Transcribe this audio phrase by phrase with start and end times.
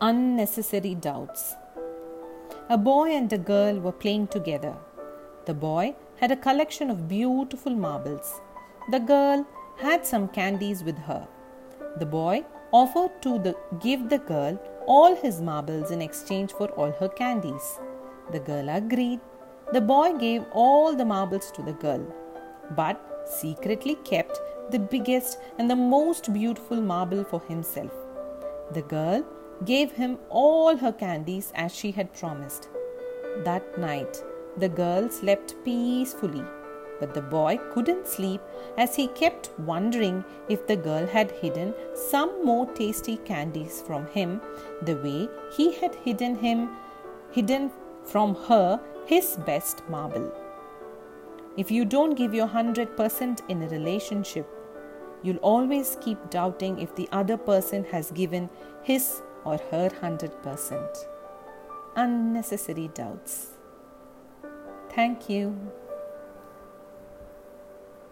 [0.00, 1.56] Unnecessary doubts.
[2.68, 4.76] A boy and a girl were playing together.
[5.46, 8.40] The boy had a collection of beautiful marbles.
[8.92, 9.44] The girl
[9.76, 11.26] had some candies with her.
[11.96, 16.92] The boy offered to the, give the girl all his marbles in exchange for all
[16.92, 17.80] her candies.
[18.30, 19.18] The girl agreed.
[19.72, 22.06] The boy gave all the marbles to the girl,
[22.76, 24.38] but secretly kept
[24.70, 27.90] the biggest and the most beautiful marble for himself.
[28.74, 29.26] The girl
[29.64, 32.68] gave him all her candies as she had promised.
[33.44, 34.22] That night,
[34.56, 36.44] the girl slept peacefully,
[37.00, 38.40] but the boy couldn't sleep
[38.76, 44.40] as he kept wondering if the girl had hidden some more tasty candies from him
[44.82, 46.70] the way he had hidden him
[47.30, 47.70] hidden
[48.04, 50.32] from her his best marble.
[51.56, 54.46] If you don't give your 100% in a relationship,
[55.22, 58.48] you'll always keep doubting if the other person has given
[58.82, 61.06] his or her 100%.
[61.96, 63.46] Unnecessary doubts.
[64.94, 65.56] Thank you.